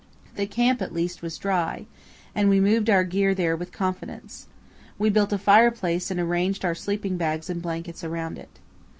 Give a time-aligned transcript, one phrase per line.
[0.35, 1.85] The camp at least was dry,
[2.33, 4.47] and we moved our gear there with confidence.
[4.97, 8.57] We built a fireplace and arranged our sleeping bags and blankets around it.